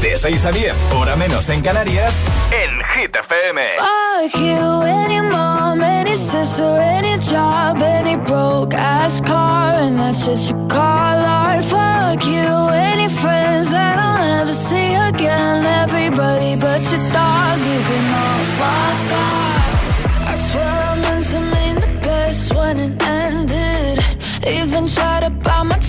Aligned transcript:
De 0.00 0.16
6 0.16 0.44
a 0.44 0.52
10, 0.52 0.74
hora 0.94 1.16
menos 1.16 1.48
en 1.48 1.60
Canarias, 1.60 2.12
en 2.52 2.80
Hit 2.94 3.16
FM. 3.16 3.60
Fuck 3.78 4.40
you, 4.40 4.82
any 4.82 5.20
mom, 5.20 5.82
any 5.82 6.14
sister, 6.14 6.80
any 6.80 7.18
job, 7.18 7.82
any 7.82 8.16
broke 8.16 8.76
ass 8.76 9.20
car, 9.20 9.74
and 9.74 9.98
that's 9.98 10.24
shit 10.24 10.50
you 10.50 10.68
call 10.68 11.18
art. 11.26 11.64
Fuck 11.64 12.24
you, 12.24 12.68
any 12.72 13.08
friends 13.08 13.70
that 13.70 13.98
I'll 13.98 14.18
never 14.18 14.52
see 14.52 14.94
again. 14.94 15.66
Everybody 15.66 16.54
but 16.54 16.80
your 16.92 17.02
dog, 17.12 17.58
you 17.58 17.80
can 17.88 18.14
all 18.22 18.44
fuck 18.58 19.12
off. 19.18 20.28
I 20.28 20.34
swear 20.36 20.64
I 20.64 20.94
meant 21.00 21.26
to 21.26 21.40
mean 21.40 21.74
the 21.80 22.00
best 22.02 22.54
when 22.54 22.78
it 22.78 23.02
ended. 23.02 23.98
Even 24.46 24.86
tried 24.86 25.24
to 25.24 25.30
bite 25.30 25.64
my 25.64 25.77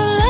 through. 0.00 0.20
So 0.20 0.29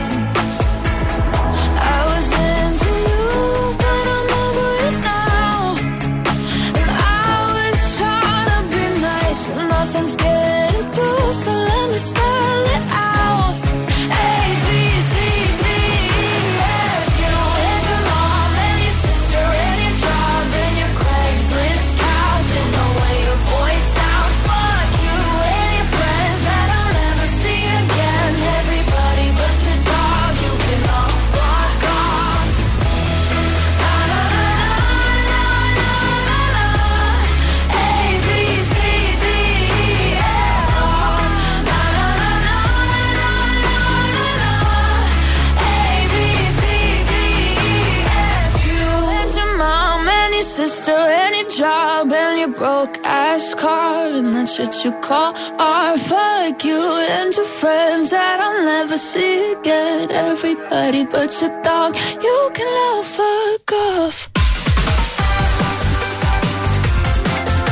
car 53.61 54.07
and 54.17 54.33
that 54.33 54.49
shit 54.49 54.73
you 54.83 54.91
call 55.01 55.35
art. 55.59 55.99
Fuck 55.99 56.65
you 56.65 56.81
and 57.19 57.31
friends 57.59 58.09
that 58.09 58.39
I'll 58.41 58.65
never 58.65 58.97
see 58.97 59.53
again. 59.53 60.09
Everybody 60.09 61.05
but 61.05 61.29
your 61.39 61.53
dog, 61.61 61.95
you 62.21 62.37
can 62.55 62.65
love 62.65 63.05
fuck 63.05 63.71
off. 63.71 64.29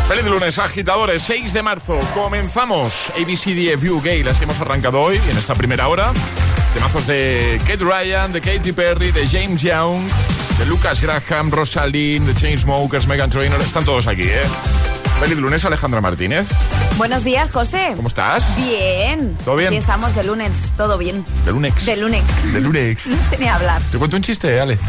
Feliz 0.08 0.26
lunes, 0.26 0.60
agitadores, 0.60 1.24
6 1.24 1.54
de 1.54 1.64
marzo. 1.64 2.00
Comenzamos 2.14 3.12
ABCDFU 3.16 4.02
Gay. 4.02 4.24
Las 4.24 4.42
hemos 4.42 4.60
arrancado 4.60 5.02
hoy 5.02 5.20
en 5.30 5.38
esta 5.38 5.56
primera 5.56 5.88
hora. 5.88 6.14
Temazos 6.74 7.08
de 7.08 7.60
Kate 7.66 7.84
Ryan, 7.84 8.32
de 8.32 8.42
Katy 8.42 8.72
Perry, 8.74 9.12
de 9.12 9.28
James 9.28 9.62
Young, 9.62 10.08
de 10.60 10.66
Lucas 10.68 11.02
Graham, 11.02 11.50
Rosalind, 11.50 12.28
de 12.28 12.36
Chainsmokers, 12.36 13.08
Megan 13.08 13.30
Trainor. 13.30 13.60
Están 13.62 13.86
todos 13.86 14.06
aquí, 14.06 14.24
¿eh? 14.24 14.89
Feliz 15.20 15.38
lunes, 15.38 15.66
Alejandra 15.66 16.00
Martínez. 16.00 16.48
Buenos 16.98 17.24
días, 17.26 17.52
José. 17.52 17.92
¿Cómo 17.96 18.08
estás? 18.08 18.56
Bien. 18.56 19.36
¿Todo 19.44 19.58
bien? 19.58 19.68
Aquí 19.68 19.78
estamos 19.78 20.16
de 20.16 20.24
lunes, 20.24 20.72
todo 20.78 20.98
bien. 20.98 21.26
De 21.44 21.52
lunes. 21.52 21.86
De 21.86 21.98
lunes. 21.98 22.24
De 22.54 22.62
lunes. 22.62 23.08
No 23.08 23.18
sé 23.30 23.38
ni 23.38 23.48
hablar. 23.48 23.82
Te 23.92 23.98
cuento 23.98 24.16
un 24.16 24.24
chiste, 24.24 24.60
Ale. 24.60 24.78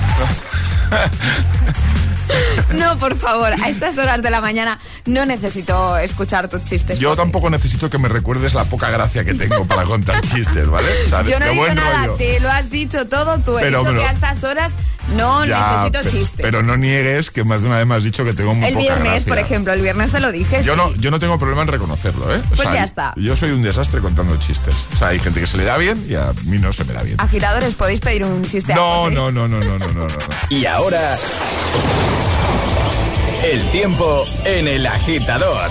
No, 2.74 2.96
por 2.98 3.16
favor, 3.18 3.52
a 3.52 3.68
estas 3.68 3.98
horas 3.98 4.22
de 4.22 4.30
la 4.30 4.40
mañana 4.40 4.78
no 5.06 5.26
necesito 5.26 5.96
escuchar 5.98 6.48
tus 6.48 6.64
chistes. 6.64 6.98
Yo 6.98 7.10
José. 7.10 7.22
tampoco 7.22 7.50
necesito 7.50 7.90
que 7.90 7.98
me 7.98 8.08
recuerdes 8.08 8.54
la 8.54 8.64
poca 8.64 8.90
gracia 8.90 9.24
que 9.24 9.34
tengo 9.34 9.66
para 9.66 9.84
contar 9.84 10.20
chistes, 10.32 10.68
¿vale? 10.68 10.88
O 11.06 11.08
sea, 11.08 11.22
Yo 11.24 11.38
no 11.40 11.46
he 11.46 11.50
dicho 11.52 11.74
nada, 11.74 12.06
rollo. 12.06 12.16
te 12.16 12.40
lo 12.40 12.50
has 12.50 12.70
dicho 12.70 13.06
todo 13.06 13.38
tú. 13.38 13.58
He 13.58 13.62
Pero 13.62 13.80
dicho 13.80 13.94
que 13.94 14.04
a 14.04 14.10
estas 14.12 14.44
horas 14.44 14.72
no 15.16 15.44
Ya, 15.44 15.72
necesito 15.72 16.00
pe- 16.02 16.10
chistes. 16.10 16.40
Pero 16.42 16.62
no 16.62 16.76
niegues 16.76 17.30
que 17.30 17.42
más 17.44 17.60
de 17.62 17.66
una 17.68 17.78
vez 17.78 17.86
me 17.86 17.94
has 17.96 18.04
dicho 18.04 18.24
que 18.24 18.32
tengo 18.32 18.54
muy 18.54 18.66
el 18.68 18.74
poca 18.74 18.82
viernes, 18.84 19.12
gracia. 19.12 19.28
por 19.28 19.38
ejemplo, 19.38 19.72
el 19.72 19.80
viernes 19.82 20.12
te 20.12 20.20
lo 20.20 20.30
dije. 20.30 20.62
Yo 20.62 20.74
sí. 20.74 20.78
no, 20.78 20.94
yo 20.96 21.10
no 21.10 21.18
tengo 21.18 21.38
problema 21.38 21.62
en 21.62 21.68
reconocerlo, 21.68 22.32
¿eh? 22.34 22.40
O 22.52 22.54
Pues 22.54 22.70
ya 22.72 22.84
está. 22.84 23.12
Yo 23.16 23.34
soy 23.34 23.50
un 23.50 23.62
desastre 23.62 24.00
contando 24.00 24.36
chistes. 24.36 24.74
O 24.94 24.96
sea, 24.98 25.08
hay 25.08 25.18
gente 25.18 25.40
que 25.40 25.46
se 25.46 25.56
le 25.56 25.64
da 25.64 25.76
bien 25.76 26.06
y 26.08 26.14
a 26.14 26.32
mí 26.44 26.58
no 26.58 26.72
se 26.72 26.84
me 26.84 26.92
da 26.92 27.02
bien. 27.02 27.16
Agitadores, 27.20 27.74
podéis 27.74 28.00
pedir 28.00 28.24
un 28.24 28.42
chiste 28.44 28.72
a 28.72 28.76
José? 28.76 29.14
no, 29.14 29.32
no, 29.32 29.48
no, 29.48 29.58
no, 29.60 29.78
no, 29.78 29.88
no, 29.88 30.06
no. 30.06 30.08
Y 30.48 30.66
ahora. 30.66 31.16
El 33.42 33.62
tiempo 33.70 34.26
en 34.44 34.68
el 34.68 34.86
agitador. 34.86 35.70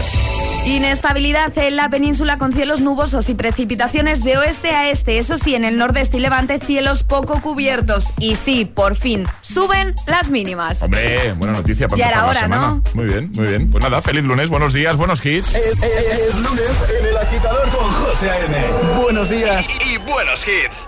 Inestabilidad 0.66 1.56
en 1.57 1.75
la 1.75 1.89
península 1.89 2.38
con 2.38 2.51
cielos 2.51 2.81
nubosos 2.81 3.30
y 3.30 3.36
precipitaciones 3.36 4.24
de 4.24 4.38
oeste 4.38 4.71
a 4.71 4.89
este. 4.89 5.19
Eso 5.19 5.38
sí, 5.38 5.54
en 5.56 5.63
el 5.63 5.77
nordeste 5.77 6.18
y 6.18 6.19
levante 6.19 6.60
cielos 6.60 7.04
poco 7.04 7.42
cubiertos. 7.42 8.06
Y 8.19 8.36
sí, 8.36 8.66
por 8.66 8.95
fin, 8.95 9.25
suben 9.42 9.94
las 10.07 10.30
mínimas. 10.30 10.81
Hombre, 10.83 11.33
buena 11.33 11.54
noticia 11.54 11.88
para 11.88 12.00
Ya 12.00 12.10
era 12.10 12.25
hora, 12.25 12.42
semana. 12.42 12.68
¿no? 12.68 12.83
Muy 12.95 13.06
bien, 13.06 13.31
muy 13.36 13.48
bien. 13.48 13.69
Pues 13.71 13.83
nada, 13.83 14.01
feliz 14.01 14.24
lunes, 14.24 14.50
buenos 14.50 14.74
días, 14.74 14.98
buenos 14.98 15.24
hits. 15.25 15.54
Es, 15.56 15.66
es 15.66 16.36
lunes 16.36 16.71
en 17.00 17.06
el 17.06 17.18
agitador 17.18 17.69
con 17.69 17.92
José 17.92 18.30
A.M. 18.31 19.01
Buenos 19.01 19.30
días. 19.30 19.68
Y, 19.86 19.94
y 19.94 19.98
buenos 19.98 20.44
hits. 20.45 20.88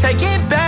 take 0.00 0.22
it 0.22 0.48
back. 0.48 0.67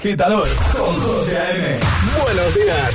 agitador 0.00 0.48
con 0.72 0.98
José 0.98 1.36
A.M. 1.36 1.78
Buenos 2.24 2.54
días. 2.54 2.94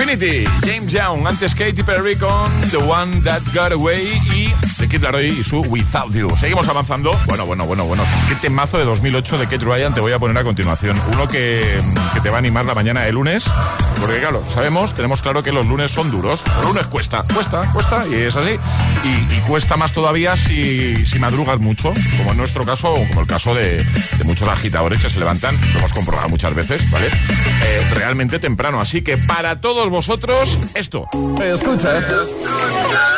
Infinity, 0.00 0.46
James 0.64 0.92
Young, 0.92 1.26
antes 1.26 1.52
Katy 1.52 1.82
Perry 1.82 2.14
con 2.14 2.48
The 2.70 2.76
One 2.76 3.20
That 3.22 3.42
Got 3.52 3.72
Away 3.72 4.04
y 4.32 4.67
The 4.88 4.98
Kid 4.98 5.38
y 5.38 5.44
su 5.44 5.60
Without 5.60 6.12
You. 6.12 6.30
Seguimos 6.38 6.68
avanzando. 6.68 7.18
Bueno, 7.26 7.46
bueno, 7.46 7.66
bueno, 7.66 7.84
bueno. 7.84 8.04
¿Qué 8.28 8.34
temazo 8.36 8.78
de 8.78 8.84
2008 8.84 9.38
de 9.38 9.44
Kate 9.44 9.64
Ryan 9.64 9.92
te 9.92 10.00
voy 10.00 10.12
a 10.12 10.18
poner 10.18 10.38
a 10.38 10.44
continuación? 10.44 11.00
Uno 11.12 11.28
que, 11.28 11.80
que 12.14 12.20
te 12.20 12.30
va 12.30 12.36
a 12.36 12.38
animar 12.38 12.64
la 12.64 12.74
mañana 12.74 13.02
de 13.02 13.12
lunes. 13.12 13.44
Porque 14.00 14.20
claro, 14.20 14.42
sabemos, 14.48 14.94
tenemos 14.94 15.20
claro 15.20 15.42
que 15.42 15.52
los 15.52 15.66
lunes 15.66 15.90
son 15.90 16.10
duros. 16.10 16.44
Los 16.56 16.66
lunes 16.66 16.86
cuesta, 16.86 17.24
cuesta, 17.34 17.70
cuesta 17.72 18.06
y 18.08 18.14
es 18.14 18.36
así. 18.36 18.58
Y, 19.04 19.40
cuesta 19.48 19.76
más 19.76 19.92
todavía 19.92 20.36
si, 20.36 21.06
si, 21.06 21.18
madrugas 21.18 21.58
mucho, 21.58 21.92
como 22.18 22.32
en 22.32 22.36
nuestro 22.36 22.64
caso 22.64 22.92
o 22.92 23.08
como 23.08 23.22
el 23.22 23.26
caso 23.26 23.54
de, 23.54 23.82
de, 23.82 24.24
muchos 24.24 24.46
agitadores 24.46 25.02
que 25.02 25.08
se 25.08 25.18
levantan, 25.18 25.56
lo 25.72 25.78
hemos 25.78 25.92
comprobado 25.94 26.28
muchas 26.28 26.54
veces, 26.54 26.90
¿vale? 26.90 27.06
Eh, 27.06 27.86
realmente 27.94 28.38
temprano. 28.38 28.80
Así 28.80 29.02
que 29.02 29.16
para 29.16 29.60
todos 29.60 29.88
vosotros, 29.88 30.58
esto. 30.74 31.08
Escucha, 31.42 31.96
escucha. 31.96 33.17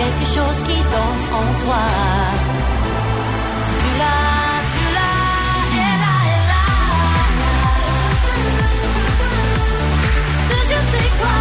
Quelque 0.00 0.24
chose 0.24 0.60
qui 0.66 0.78
danse 0.94 1.26
en 1.40 1.48
toi, 1.62 1.84
si 3.64 3.72
tu 3.82 3.90
l'as, 4.00 4.60
tu 4.74 4.84
l'as, 4.96 5.18
elle 5.72 5.88
est 5.90 5.98
là, 6.04 6.14
elle 6.24 6.36
est 6.36 6.46
là. 6.52 6.64
C'est 10.46 10.64
je 10.72 10.78
sais 10.90 11.10
quoi, 11.20 11.38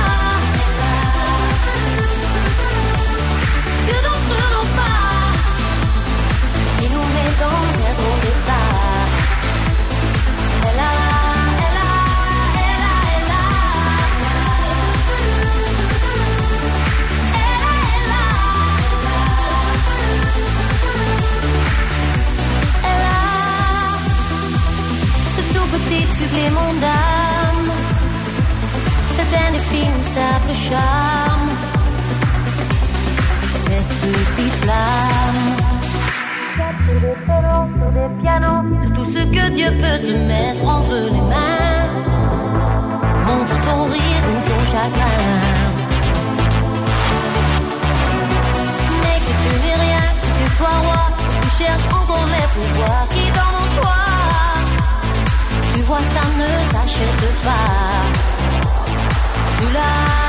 que 3.87 3.97
nous 4.05 4.19
pas, 4.77 5.03
qui 6.79 6.87
nous 6.93 7.07
mène 7.15 7.35
dans 7.39 7.61
les 7.79 7.93
bons. 7.93 8.68
supplément 26.19 26.73
d'âme, 26.81 27.71
cet 29.15 29.31
simple 30.15 30.53
charme, 30.53 31.49
cette 33.47 33.93
petite 34.01 34.57
flamme. 34.63 35.43
Sur 36.55 37.01
sur 37.77 37.91
des 37.97 38.09
pianos, 38.21 38.63
sur 38.81 38.93
tout 38.93 39.05
ce 39.05 39.19
que 39.35 39.49
Dieu 39.55 39.71
peut 39.83 39.99
te 40.05 40.13
mettre 40.31 40.63
entre 40.65 40.95
les 40.95 41.21
mains. 41.31 41.87
Montre 43.25 43.55
ton 43.65 43.83
rire 43.85 44.23
ou 44.31 44.49
ton 44.49 44.59
chagrin. 44.65 45.69
Mais 49.01 49.19
que 49.25 49.33
tu 49.43 49.51
n'es 49.61 49.77
rien, 49.85 50.05
que 50.21 50.29
tu 50.37 50.45
sois 50.57 50.79
roi, 50.85 51.03
que 51.17 51.25
tu 51.33 51.63
cherches 51.63 51.89
encore 51.93 52.27
les 52.35 52.47
pouvoirs 52.55 53.07
qui 53.09 53.28
Vois, 55.89 55.97
ça 55.97 56.21
ne 56.37 56.71
s'achète 56.71 57.41
pas. 57.43 58.01
Tu 59.57 59.73
l'as. 59.73 60.28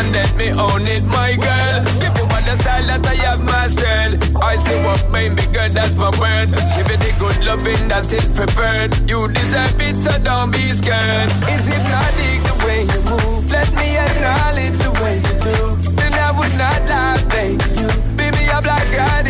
and 0.00 0.12
let 0.12 0.32
me 0.36 0.48
own 0.56 0.86
it, 0.86 1.04
my 1.06 1.36
girl. 1.36 1.76
Give 2.00 2.16
you 2.16 2.26
all 2.32 2.44
the 2.48 2.56
style 2.62 2.86
that 2.90 3.06
I 3.06 3.16
have 3.26 3.42
myself. 3.44 4.10
I 4.36 4.56
say 4.64 4.76
what 4.84 5.02
made 5.12 5.32
me 5.36 5.44
girl, 5.52 5.68
that's 5.68 5.94
my 5.96 6.10
word. 6.16 6.48
Give 6.76 6.88
you 6.92 6.98
the 7.04 7.12
good 7.20 7.38
loving 7.44 7.84
that 7.92 8.08
is 8.08 8.26
preferred. 8.32 8.90
You 9.08 9.28
deserve 9.28 9.80
it, 9.88 9.96
so 9.96 10.12
don't 10.24 10.50
be 10.52 10.72
scared. 10.80 11.30
Is 11.54 11.64
it 11.68 11.82
not 11.92 12.10
the 12.16 12.54
way 12.64 12.80
you 12.92 13.00
move? 13.12 13.44
Let 13.52 13.68
me 13.76 13.88
acknowledge 14.06 14.76
the 14.84 14.92
way 15.02 15.16
you 15.26 15.36
do. 15.48 15.58
Then 15.98 16.12
I 16.14 16.30
would 16.38 16.54
not 16.56 16.80
lie, 16.88 17.20
baby. 17.34 17.64
You 17.80 17.88
be 18.16 18.26
me 18.36 18.44
a 18.48 18.58
black 18.62 18.88
I. 18.96 19.29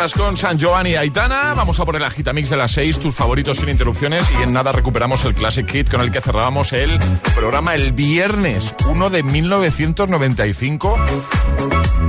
Con 0.00 0.34
San 0.34 0.58
Giovanni 0.58 0.92
y 0.92 0.96
Aitana. 0.96 1.52
Vamos 1.52 1.78
a 1.78 1.84
poner 1.84 2.00
la 2.00 2.10
Gitamix 2.10 2.48
de 2.48 2.56
las 2.56 2.72
6, 2.72 3.00
tus 3.00 3.14
favoritos 3.14 3.58
sin 3.58 3.68
interrupciones. 3.68 4.24
Y 4.38 4.42
en 4.42 4.54
nada 4.54 4.72
recuperamos 4.72 5.26
el 5.26 5.34
Classic 5.34 5.70
Hit 5.70 5.90
con 5.90 6.00
el 6.00 6.10
que 6.10 6.22
cerrábamos 6.22 6.72
el 6.72 6.98
programa 7.34 7.74
el 7.74 7.92
viernes, 7.92 8.74
uno 8.88 9.10
de 9.10 9.22
1995. 9.22 10.98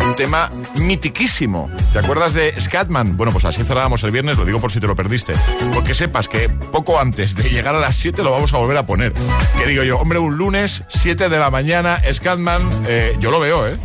Un 0.05 0.15
tema 0.15 0.49
mitiquísimo. 0.75 1.69
¿Te 1.91 1.99
acuerdas 1.99 2.33
de 2.33 2.57
Scatman? 2.61 3.17
Bueno, 3.17 3.33
pues 3.33 3.43
así 3.43 3.61
cerrábamos 3.61 4.05
el 4.05 4.11
viernes, 4.11 4.37
lo 4.37 4.45
digo 4.45 4.61
por 4.61 4.71
si 4.71 4.79
te 4.79 4.87
lo 4.87 4.95
perdiste. 4.95 5.33
Porque 5.73 5.93
sepas 5.93 6.29
que 6.29 6.47
poco 6.47 6.97
antes 6.97 7.35
de 7.35 7.49
llegar 7.49 7.75
a 7.75 7.79
las 7.79 7.97
7 7.97 8.23
lo 8.23 8.31
vamos 8.31 8.53
a 8.53 8.57
volver 8.57 8.77
a 8.77 8.85
poner. 8.85 9.11
Que 9.57 9.67
digo 9.67 9.83
yo, 9.83 9.99
hombre, 9.99 10.17
un 10.17 10.37
lunes, 10.37 10.83
7 10.87 11.27
de 11.27 11.39
la 11.39 11.49
mañana, 11.49 12.01
Scatman, 12.09 12.69
eh, 12.87 13.17
yo 13.19 13.31
lo 13.31 13.41
veo, 13.41 13.67
¿eh? 13.67 13.75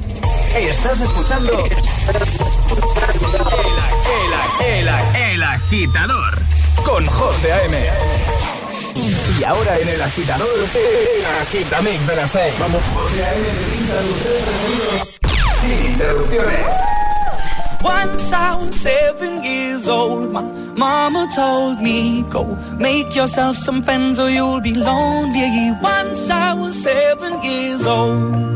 Estás 0.57 1.01
escuchando 1.01 1.53
el, 4.65 4.89
el, 5.33 5.43
agitador 5.43 6.39
con 6.85 7.05
José 7.07 7.53
A.M. 7.53 7.77
Y 9.39 9.45
ahora 9.45 9.79
en 9.79 9.89
el 9.89 10.03
agitador, 10.03 10.49
el 10.75 11.27
agitamix 11.43 12.07
de 12.07 12.17
las 12.17 12.31
6. 12.31 12.55
Vamos, 12.59 12.83
José 12.95 13.25
A.M. 13.25 13.47
Sin 15.61 15.93
interrupciones. 15.93 16.73
Once 17.83 18.33
I 18.33 18.57
was 18.57 18.75
seven 18.75 19.45
years 19.45 19.87
old, 19.89 20.33
my 20.33 20.43
mama 20.77 21.29
told 21.35 21.81
me, 21.81 22.23
Go 22.31 22.45
make 22.79 23.15
yourself 23.15 23.57
some 23.57 23.83
friends 23.83 24.19
or 24.19 24.29
you'll 24.29 24.61
be 24.61 24.75
lonely. 24.75 25.73
Once 25.81 26.29
I 26.31 26.53
was 26.55 26.75
seven 26.83 27.43
years 27.45 27.87
old. 27.87 28.56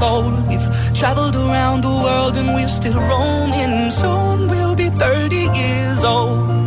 Soul. 0.00 0.30
We've 0.48 0.68
traveled 1.00 1.36
around 1.36 1.78
the 1.88 1.94
world 2.04 2.34
and 2.40 2.48
we're 2.56 2.74
still 2.80 3.00
roaming. 3.10 3.90
Soon 4.00 4.36
we'll 4.52 4.74
be 4.74 4.88
30 4.88 5.36
years 5.60 6.02
old. 6.04 6.60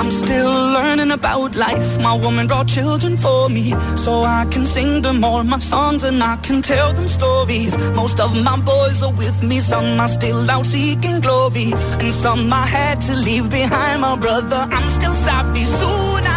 I'm 0.00 0.10
still 0.10 0.54
learning 0.76 1.10
about 1.20 1.56
life. 1.66 1.90
My 2.08 2.14
woman 2.24 2.46
brought 2.46 2.68
children 2.68 3.16
for 3.16 3.48
me, 3.56 3.64
so 4.04 4.12
I 4.40 4.42
can 4.52 4.64
sing 4.74 5.02
them 5.06 5.24
all 5.24 5.42
my 5.54 5.60
songs 5.72 6.02
and 6.08 6.22
I 6.22 6.36
can 6.46 6.58
tell 6.62 6.92
them 6.92 7.08
stories. 7.08 7.72
Most 8.00 8.20
of 8.20 8.30
my 8.48 8.56
boys 8.72 9.02
are 9.06 9.16
with 9.22 9.38
me, 9.42 9.58
some 9.60 9.98
are 10.04 10.12
still 10.18 10.50
out 10.54 10.66
seeking 10.66 11.20
glory, 11.26 11.68
and 12.02 12.12
some 12.12 12.52
I 12.52 12.66
had 12.78 12.96
to 13.08 13.14
leave 13.26 13.46
behind. 13.50 14.02
My 14.02 14.16
brother, 14.24 14.60
I'm 14.76 14.88
still 14.98 15.16
savvy. 15.26 15.64
Soon 15.80 16.22
I'll 16.26 16.33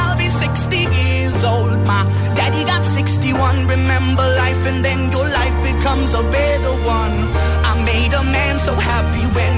Remember 3.67 4.23
life, 4.43 4.65
and 4.65 4.83
then 4.83 5.11
your 5.11 5.27
life 5.39 5.57
becomes 5.63 6.13
a 6.13 6.23
better 6.23 6.73
one. 6.99 7.17
I 7.69 7.73
made 7.83 8.13
a 8.13 8.23
man 8.23 8.59
so 8.59 8.73
happy 8.75 9.25
when 9.35 9.56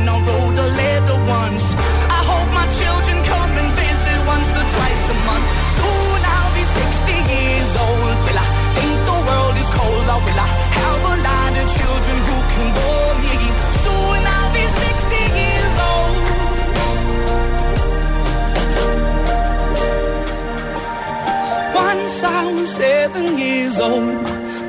seven 22.79 23.37
years 23.37 23.77
old. 23.79 24.15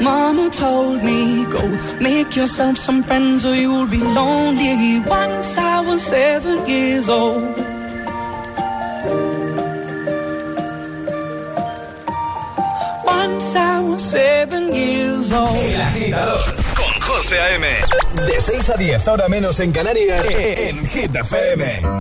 Mama 0.03 0.51
told 0.51 0.99
me, 1.09 1.45
go 1.47 1.63
make 2.01 2.35
yourself 2.35 2.77
some 2.77 3.03
friends 3.03 3.45
or 3.45 3.55
you'll 3.55 3.87
be 3.87 4.03
lonely. 4.19 4.99
Once 5.07 5.57
I 5.57 5.81
was 5.87 6.01
seven 6.03 6.57
years 6.67 7.09
old. 7.09 7.43
Once 13.05 13.55
I 13.55 13.81
was 13.89 14.03
seven 14.03 14.75
years 14.75 15.33
old. 15.33 15.57
El 15.57 15.81
agitador 15.81 16.41
con 16.79 16.93
José 17.09 17.39
A.M. 17.39 17.67
De 18.27 18.41
6 18.41 18.71
a 18.71 18.77
10, 18.77 19.09
ahora 19.09 19.29
menos 19.29 19.61
en 19.61 19.71
Canarias, 19.73 20.27
en 20.37 20.87
Hit 20.89 21.15
FM. 21.15 22.00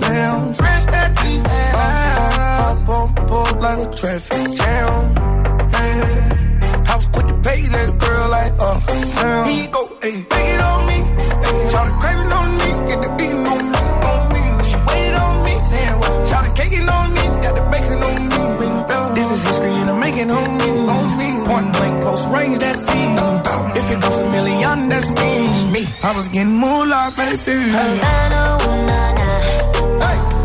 Down. 0.00 0.54
Fresh 0.54 0.86
out 0.86 1.10
East 1.26 1.44
Atlanta. 1.44 2.70
Up 2.70 2.88
on 2.88 3.08
board 3.28 3.56
like 3.60 3.78
a 3.86 3.90
traffic 3.92 4.46
jam. 4.58 5.14
Man, 5.72 6.02
I 6.90 6.96
was 6.96 7.06
quick 7.06 7.26
to 7.28 7.34
pay 7.46 7.60
that 7.74 7.90
girl 7.98 8.26
like 8.30 8.52
Uncle 8.60 8.94
Sam. 9.16 9.48
He 9.48 9.66
go, 9.68 9.82
hey, 10.02 10.16
take 10.32 10.50
it 10.54 10.60
on 10.60 10.80
me. 10.88 10.98
Hey, 11.44 11.70
try 11.72 11.82
to 11.88 11.94
crave 12.00 12.20
it 12.24 12.32
on 12.40 12.48
me. 12.60 12.68
Get 12.88 12.98
the 13.04 13.10
beating 13.18 13.46
on 13.52 13.62
me, 13.72 13.78
on 14.10 14.22
me. 14.34 14.42
She 14.68 14.76
waited 14.88 15.14
on 15.24 15.34
me. 15.46 15.54
Damn, 15.72 15.98
try 16.28 16.40
to 16.46 16.52
cake 16.58 16.74
it 16.80 16.88
on 16.88 17.06
me. 17.16 17.24
Got 17.44 17.54
the 17.58 17.64
bacon 17.72 18.00
on 18.08 18.20
me. 18.60 18.68
This 19.16 19.28
is 19.34 19.40
history 19.48 19.72
and 19.80 19.90
I'm 19.90 20.00
making 20.00 20.30
on 20.30 20.48
me, 20.58 20.70
on 20.94 21.06
me. 21.20 21.28
Point 21.48 21.72
blank, 21.74 22.02
close 22.02 22.24
range, 22.26 22.58
that 22.58 22.76
feed. 22.86 23.10
If 23.80 23.86
it 23.92 24.00
goes 24.02 24.18
a 24.22 24.28
million, 24.30 24.88
that's 24.88 25.08
me. 25.20 25.32
me. 25.72 25.82
I 26.02 26.16
was 26.16 26.28
getting 26.28 26.56
moolah, 26.56 27.12
baby. 27.16 27.58
Havana, 27.76 29.19
Hey. 30.00 30.39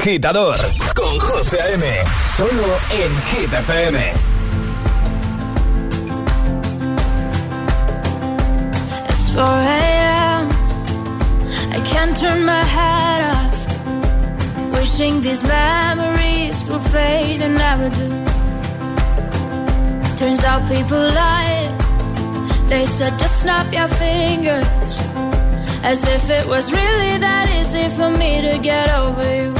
Agitador 0.00 0.56
con 0.94 1.18
José 1.18 1.58
José 1.58 1.60
A.M. 1.60 1.84
Solo 2.34 2.68
en 2.90 3.12
Hit 3.28 3.52
FM. 3.52 3.98
It's 9.10 9.34
4 9.34 9.44
a.m. 9.44 10.48
I 11.72 11.80
can't 11.84 12.16
turn 12.16 12.46
my 12.46 12.64
head 12.76 13.20
off. 13.34 13.56
Wishing 14.72 15.20
these 15.20 15.44
memories 15.44 16.64
will 16.64 16.80
fade 16.80 17.42
and 17.42 17.56
never 17.58 17.90
do. 17.90 18.08
Turns 20.16 20.42
out 20.44 20.66
people 20.66 20.96
lie. 20.96 21.68
They 22.70 22.86
said 22.86 23.12
just 23.18 23.42
snap 23.42 23.70
your 23.70 23.88
fingers. 23.88 24.98
As 25.82 26.02
if 26.04 26.30
it 26.30 26.46
was 26.46 26.72
really 26.72 27.18
that 27.18 27.50
easy 27.60 27.88
for 27.94 28.08
me 28.10 28.40
to 28.40 28.58
get 28.62 28.88
over 28.96 29.36
you. 29.36 29.59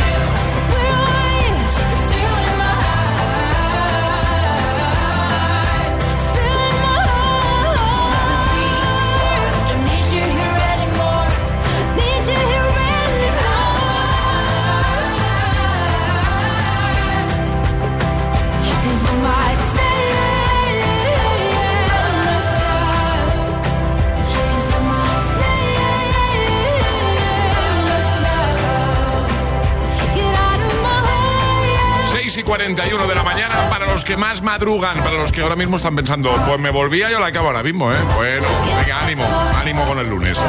6 32.31 32.37
y 32.37 32.43
41 32.43 33.07
de 33.07 33.15
la 33.15 33.23
mañana 33.23 33.69
para 33.69 33.85
los 33.91 34.05
que 34.05 34.15
más 34.15 34.41
madrugan, 34.41 35.03
para 35.03 35.17
los 35.17 35.33
que 35.33 35.41
ahora 35.41 35.57
mismo 35.57 35.75
están 35.75 35.97
pensando, 35.97 36.31
pues 36.47 36.59
me 36.59 36.69
volvía, 36.69 37.11
yo 37.11 37.19
la 37.19 37.27
acabo 37.27 37.47
ahora 37.47 37.61
mismo, 37.61 37.91
¿eh? 37.91 37.97
Bueno, 38.15 38.47
venga, 38.77 39.03
ánimo, 39.03 39.25
ánimo 39.53 39.85
con 39.85 39.99
el 39.99 40.07
lunes. 40.07 40.41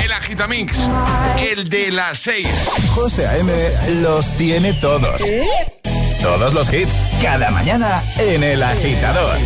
El 0.00 0.10
Agitamix, 0.10 0.88
el 1.38 1.68
de 1.68 1.92
las 1.92 2.18
6. 2.18 2.48
José 2.92 3.28
A.M. 3.28 3.52
los 4.02 4.36
tiene 4.36 4.72
todos. 4.74 5.22
Todos 6.20 6.54
los 6.54 6.72
hits, 6.72 7.04
cada 7.22 7.52
mañana 7.52 8.02
en 8.16 8.42
El 8.42 8.60
Agitador. 8.60 9.36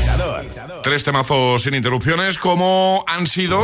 Tres 0.83 1.05
temazos 1.05 1.63
sin 1.63 1.75
interrupciones, 1.75 2.39
como 2.39 3.05
han 3.07 3.27
sido 3.27 3.61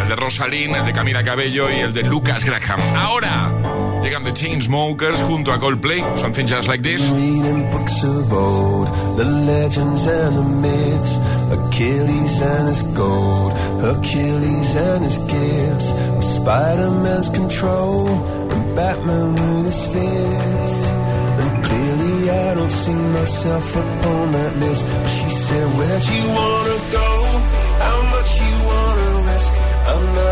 el 0.00 0.08
de 0.08 0.14
Rosalind, 0.14 0.76
el 0.76 0.84
de 0.84 0.92
Camila 0.92 1.24
Cabello 1.24 1.68
y 1.72 1.80
el 1.80 1.92
de 1.92 2.04
Lucas 2.04 2.44
Graham. 2.44 2.80
Ahora 2.96 3.50
Llegan 4.02 4.24
The 4.24 4.32
Chainsmokers 4.32 5.18
junto 5.28 5.52
a 5.52 5.58
Coldplay. 5.58 6.02
Something 6.18 6.46
just 6.46 6.68
like 6.68 6.82
this. 6.82 7.00
Reading 7.10 7.70
books 7.70 8.02
of 8.02 8.32
old, 8.32 8.88
the 9.16 9.24
legends 9.24 10.06
and 10.06 10.36
the 10.36 10.42
myths. 10.42 11.14
Achilles 11.56 12.40
and 12.42 12.68
his 12.68 12.82
gold, 12.96 13.52
Achilles 13.80 14.74
and 14.74 15.04
his 15.04 15.18
gifts. 15.18 15.88
Spider-Man's 16.36 17.28
control, 17.28 18.08
and 18.52 18.76
Batman 18.76 19.34
with 19.34 19.66
his 19.66 19.86
fist. 19.86 20.84
And 21.40 21.64
clearly 21.64 22.30
I 22.30 22.54
don't 22.54 22.70
see 22.70 22.98
myself 23.18 23.70
upon 23.70 24.32
that 24.32 24.52
list. 24.56 24.84
But 24.84 25.08
she 25.08 25.28
said, 25.28 25.66
where'd 25.78 26.04
you 26.10 26.24
wanna 26.38 26.78
go? 26.90 27.10
How 27.86 28.00
much 28.14 28.30
you 28.40 28.54
wanna 28.66 29.08
risk? 29.30 29.52
I'm 29.92 30.04
not 30.18 30.31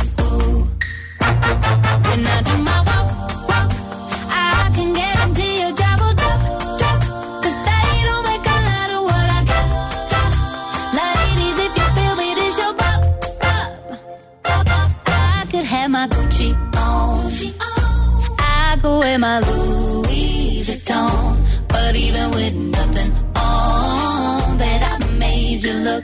Yeah, 1.31 1.39
I 4.63 4.65
can 4.75 4.89
get 4.93 5.15
into 5.23 5.45
your 5.61 5.73
trouble 5.79 6.13
cuz 7.41 7.53
stay 7.61 7.87
it 7.99 8.07
on 8.13 8.21
make 8.29 8.47
a 8.55 8.57
little 8.69 9.03
what 9.09 9.27
I 9.37 9.39
got. 9.51 9.65
Like 10.97 11.19
if 11.65 11.71
you 11.77 11.85
feel 11.95 12.15
me 12.21 12.27
this 12.39 12.53
is 12.53 12.57
your 12.61 12.73
pop 12.79 12.99
I 15.07 15.09
could 15.51 15.65
have 15.73 15.89
my 15.91 16.05
Gucci 16.07 16.49
on. 16.75 17.31
I 18.39 18.77
go 18.81 19.01
in 19.03 19.21
my 19.21 19.39
Louis 19.39 20.63
Vuitton 20.67 21.37
but 21.67 21.95
even 21.95 22.31
with 22.31 22.53
nothing 22.55 23.11
on 23.35 24.57
but 24.57 24.81
I 24.89 24.91
made 25.17 25.63
you 25.63 25.73
look 25.73 26.03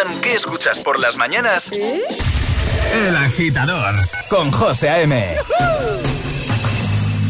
Preguntan 0.00 0.20
qué 0.22 0.34
escuchas 0.34 0.80
por 0.80 0.98
las 0.98 1.16
mañanas, 1.16 1.70
El 1.72 3.16
Agitador 3.16 3.94
con 4.28 4.50
José 4.50 4.88
A.M. 4.88 5.36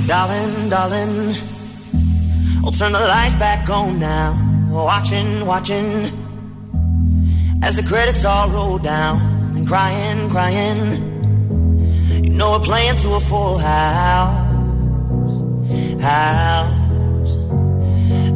Darling, 0.07 0.68
darling, 0.68 1.35
I'll 2.64 2.73
turn 2.73 2.93
the 2.93 3.01
lights 3.01 3.35
back 3.39 3.68
on 3.71 3.99
now. 3.99 4.35
Watching, 4.71 5.47
watching, 5.47 6.11
as 7.62 7.77
the 7.77 7.83
credits 7.83 8.25
all 8.25 8.51
roll 8.51 8.79
down. 8.79 9.21
And 9.55 9.66
crying, 9.66 10.29
crying, 10.31 10.79
you 12.25 12.31
know 12.31 12.53
we're 12.53 12.64
playing 12.64 12.97
to 12.99 13.14
a 13.14 13.21
full 13.21 13.59
house. 13.59 14.49
House. 16.01 16.80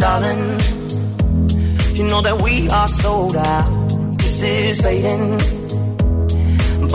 darling. 0.00 0.60
You 1.94 2.04
know 2.04 2.20
that 2.22 2.40
we 2.42 2.68
are 2.68 2.88
sold 2.88 3.36
out. 3.36 4.18
This 4.18 4.42
is 4.42 4.80
fading 4.80 5.59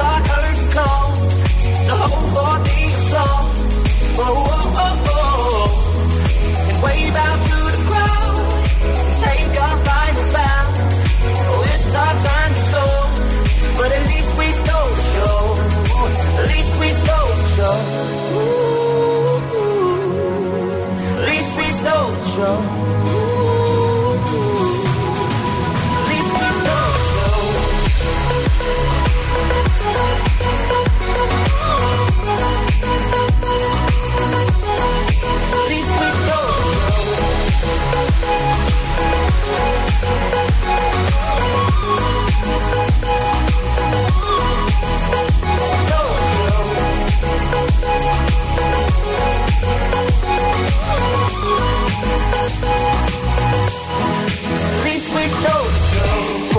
our 0.00 0.20
curtain. 0.22 0.56
So 1.86 1.94
hold 1.94 2.28
for 2.34 2.54
the 2.66 2.78
applause. 2.96 3.60
Oh. 4.18 4.46
And 6.68 6.78
wave 6.82 7.16
out 7.16 7.40
to 7.48 7.58
the 7.74 7.80
crowd. 7.88 8.36
Take 9.22 9.54
our 9.66 9.76
final 9.86 10.26
bow. 10.34 10.64
Oh, 11.50 11.70
it's 11.72 11.94
our 11.94 12.14
time 12.28 12.52
to 12.58 12.64
go. 12.74 12.86
But 13.78 13.90
at 13.96 14.02
least 14.12 14.30
we 14.38 14.46
stole 14.60 14.90
the 14.98 15.04
show. 15.14 15.38
At 16.40 16.46
least 16.52 16.72
we 16.80 16.88
stole 17.00 17.32
the 17.40 17.46
show. 17.56 17.76
At 21.16 21.24
least 21.30 21.50
we 21.56 21.66
stole 21.80 22.12
the 22.12 22.24
show. 22.36 22.75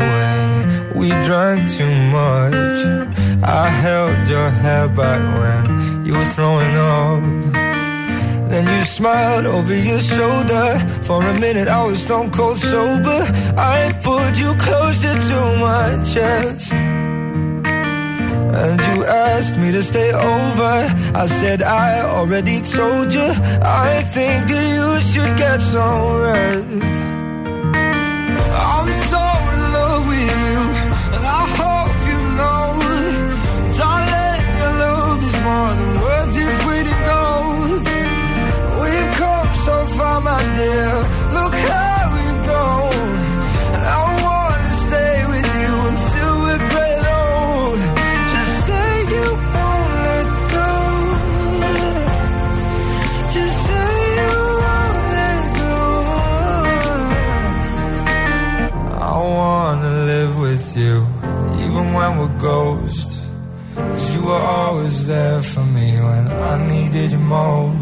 away. 0.00 0.92
We 0.94 1.08
drank 1.26 1.60
too 1.78 1.94
much. 2.18 2.54
I 3.42 3.68
held 3.68 4.28
your 4.28 4.50
hair 4.62 4.88
back 4.88 5.22
when 5.40 6.06
you 6.06 6.12
were 6.14 6.30
throwing 6.36 6.74
up. 6.76 7.22
Then 8.50 8.64
you 8.66 8.84
smiled 8.84 9.46
over 9.46 9.74
your 9.74 9.98
shoulder. 9.98 10.66
For 11.02 11.20
a 11.22 11.34
minute, 11.40 11.68
I 11.68 11.84
was 11.84 12.02
stone 12.02 12.30
cold 12.30 12.58
sober. 12.58 13.20
I 13.56 13.92
pulled 14.02 14.36
you 14.36 14.54
closer 14.66 15.14
to 15.30 15.38
my 15.66 15.88
chest. 16.12 16.72
And 18.62 18.80
you 18.88 19.04
asked 19.04 19.58
me 19.58 19.72
to 19.72 19.82
stay 19.82 20.12
over. 20.12 20.74
I 21.22 21.26
said, 21.26 21.62
I 21.62 22.02
already 22.02 22.60
told 22.60 23.12
you. 23.12 23.28
I 23.62 24.02
think 24.14 24.46
that 24.50 24.66
you 24.76 24.88
should 25.10 25.36
get 25.36 25.60
some 25.60 26.22
rest. 26.22 27.03
Ghosts. 62.44 63.26
Cause 63.74 64.14
you 64.14 64.22
were 64.28 64.44
always 64.58 65.06
there 65.06 65.42
for 65.42 65.64
me 65.64 65.88
when 66.08 66.24
I 66.50 66.54
needed 66.72 67.12
you 67.12 67.18
most. 67.18 67.73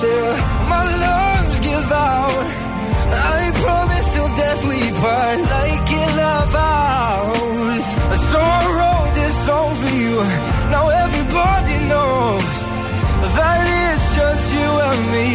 Till 0.00 0.32
my 0.72 0.84
lungs 1.04 1.56
give 1.60 1.92
out. 1.92 2.46
I 3.36 3.40
promise 3.64 4.06
till 4.14 4.30
death 4.40 4.62
we 4.70 4.80
part 5.02 5.38
like 5.56 5.88
in 6.04 6.14
our 6.32 6.46
vows. 6.56 7.84
So 8.30 8.38
I 8.58 8.62
wrote 8.76 9.12
this 9.20 9.36
song 9.46 9.70
for 9.80 9.92
you. 10.02 10.16
Now 10.72 10.84
everybody 11.04 11.76
knows 11.92 12.52
that 13.36 13.60
it's 13.84 14.06
just 14.16 14.44
you 14.56 14.70
and 14.88 15.02
me 15.14 15.28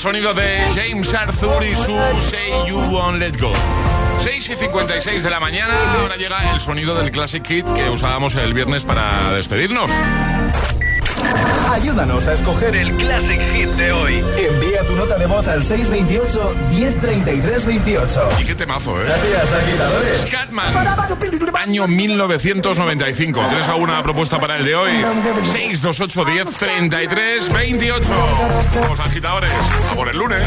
sonido 0.00 0.32
de 0.32 0.60
James 0.74 1.12
Arthur 1.12 1.62
y 1.62 1.76
su 1.76 1.94
Say 2.22 2.50
You 2.66 2.78
Won't 2.78 3.18
Let 3.18 3.38
Go. 3.38 3.52
6 4.18 4.48
y 4.48 4.54
56 4.54 5.22
de 5.22 5.28
la 5.28 5.38
mañana, 5.40 5.74
ahora 6.00 6.16
llega 6.16 6.54
el 6.54 6.60
sonido 6.60 6.94
del 6.94 7.10
Classic 7.10 7.46
Hit 7.46 7.66
que 7.74 7.90
usábamos 7.90 8.34
el 8.34 8.54
viernes 8.54 8.84
para 8.84 9.30
despedirnos. 9.32 9.90
Ayúdanos 11.70 12.26
a 12.26 12.32
escoger 12.32 12.74
el 12.74 12.92
Classic 12.96 13.40
Hit 13.52 13.68
de 13.70 13.92
hoy. 13.92 14.24
Envía 14.38 14.82
tu 14.84 14.96
nota 14.96 15.16
de 15.16 15.26
voz 15.26 15.46
al 15.46 15.62
628 15.62 16.54
1033 16.70 17.64
28. 17.64 18.28
Y 18.40 18.44
qué 18.44 18.54
temazo, 18.56 19.00
¿eh? 19.00 19.04
Gracias, 19.06 19.52
agitadores. 19.52 20.20
Scatman, 20.22 20.74
año 21.54 21.86
1995. 21.86 23.40
¿Tienes 23.48 23.68
alguna 23.68 24.02
propuesta 24.02 24.40
para 24.40 24.56
el 24.56 24.64
de 24.64 24.74
hoy? 24.74 24.90
628 25.44 26.24
10 26.24 26.56
33 26.56 27.52
28. 27.52 28.08
Vamos, 28.80 28.98
agitadores, 28.98 29.52
a 29.90 29.94
por 29.94 30.08
el 30.08 30.18
lunes 30.18 30.42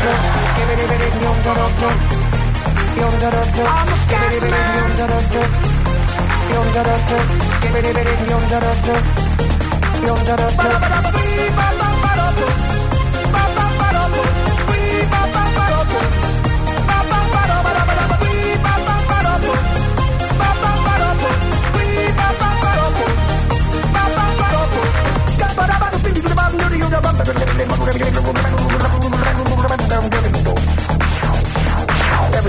canción. 10.06 10.44
Thank 29.94 30.14
you. 30.16 30.23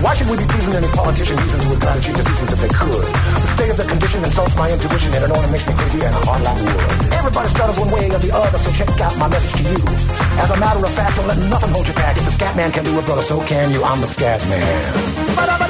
Why 0.00 0.16
should 0.16 0.32
we 0.32 0.36
be 0.40 0.48
pleasing 0.48 0.72
any 0.72 0.88
politician 0.96 1.36
using 1.36 1.60
who 1.60 1.76
would 1.76 1.82
try 1.84 1.92
to 1.92 2.00
cheat 2.00 2.16
the 2.16 2.24
seasons 2.24 2.52
if 2.56 2.60
they 2.64 2.72
could? 2.72 3.04
The 3.04 3.50
state 3.52 3.70
of 3.70 3.76
the 3.76 3.84
condition 3.84 4.24
insults 4.24 4.56
my 4.56 4.64
intuition 4.72 5.12
and 5.12 5.24
it 5.24 5.30
only 5.30 5.50
makes 5.52 5.68
me 5.68 5.74
crazy 5.76 6.00
and 6.00 6.14
hard 6.24 6.40
like 6.40 6.56
wood. 6.56 7.12
Everybody 7.12 7.48
stutters 7.52 7.76
one 7.76 7.92
way 7.92 8.08
or 8.08 8.16
the 8.16 8.32
other, 8.32 8.56
so 8.56 8.72
check 8.72 8.88
out 8.96 9.12
my 9.20 9.28
message 9.28 9.60
to 9.60 9.64
you. 9.68 9.80
As 10.40 10.48
a 10.50 10.56
matter 10.56 10.80
of 10.80 10.92
fact, 10.96 11.16
don't 11.20 11.28
let 11.28 11.36
nothing 11.52 11.72
hold 11.76 11.86
you 11.86 11.92
back. 11.92 12.16
If 12.16 12.24
the 12.24 12.32
scat 12.32 12.56
man 12.56 12.72
can 12.72 12.84
do 12.84 12.96
it, 12.98 13.04
brother, 13.04 13.20
so 13.20 13.44
can 13.44 13.72
you. 13.76 13.84
I'm 13.84 14.00
the 14.00 14.08
scat 14.08 14.40
man. 14.48 15.69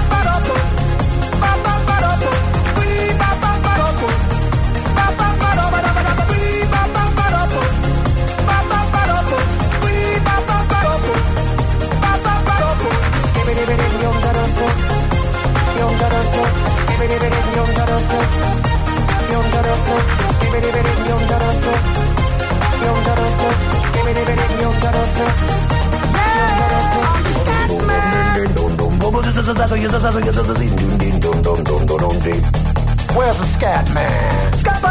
Where's 33.15 33.39
the 33.39 33.45
scat 33.45 33.93
man? 33.93 34.53
Scat 34.53 34.81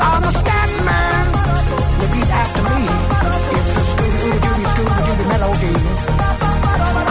I'm 0.00 0.22
the 0.22 0.32
scat 0.32 0.70
man. 0.84 1.32
Repeat 2.00 2.28
after 2.30 2.62
me. 2.62 3.17
Scooby 4.58 4.64
Scooby 4.64 5.06
do 5.06 5.22
the 5.22 5.28
melody. 5.28 5.74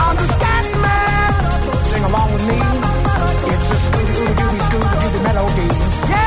I'm 0.04 0.16
the 0.18 0.28
Scatman 0.36 0.82
man. 0.82 1.86
Sing 1.86 2.04
along 2.04 2.34
with 2.34 2.46
me. 2.46 2.60
It's 3.54 3.72
a 3.72 3.78
Scooby 3.88 4.16
Scooby 4.36 4.60
Scooby 4.68 5.02
do 5.02 5.18
the 5.18 5.24
melody. 5.24 5.68
Yeah. 6.10 6.27